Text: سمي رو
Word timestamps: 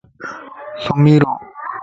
سمي 0.83 1.15
رو 1.21 1.33